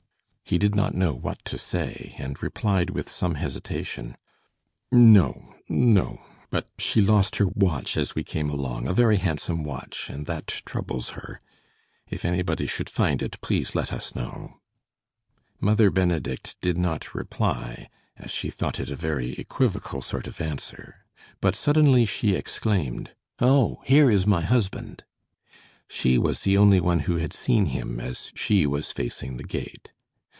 He 0.43 0.57
did 0.57 0.75
not 0.75 0.93
know 0.93 1.13
what 1.13 1.39
to 1.45 1.57
say, 1.57 2.13
and 2.17 2.43
replied 2.43 2.89
with 2.89 3.07
some 3.09 3.35
hesitation: 3.35 4.17
"No 4.91 5.55
no 5.69 6.21
but 6.49 6.67
she 6.77 6.99
lost 6.99 7.37
her 7.37 7.47
watch 7.47 7.95
as 7.95 8.15
we 8.15 8.25
came 8.25 8.49
along, 8.49 8.85
a 8.85 8.91
very 8.93 9.15
handsome 9.15 9.63
watch, 9.63 10.09
and 10.09 10.25
that 10.25 10.47
troubles 10.65 11.11
her. 11.11 11.39
If 12.09 12.25
anybody 12.25 12.67
should 12.67 12.89
find 12.89 13.21
it, 13.21 13.39
please 13.39 13.75
let 13.75 13.93
us 13.93 14.13
know." 14.13 14.59
Mother 15.61 15.89
Benedict 15.89 16.57
did 16.59 16.77
not 16.77 17.15
reply, 17.15 17.87
as 18.17 18.29
she 18.29 18.49
thought 18.49 18.77
it 18.77 18.89
a 18.89 18.95
very 18.97 19.31
equivocal 19.39 20.01
sort 20.01 20.27
of 20.27 20.41
answer, 20.41 21.05
but 21.39 21.55
suddenly 21.55 22.03
she 22.03 22.35
exclaimed: 22.35 23.11
"Oh, 23.39 23.81
here 23.85 24.11
is 24.11 24.27
my 24.27 24.41
husband!" 24.41 25.05
She 25.87 26.17
was 26.17 26.41
the 26.41 26.57
only 26.57 26.81
one 26.81 26.99
who 27.01 27.15
had 27.15 27.31
seen 27.31 27.67
him, 27.67 28.01
as 28.01 28.33
she 28.35 28.67
was 28.67 28.91
facing 28.91 29.37
the 29.37 29.45
gate. 29.45 29.93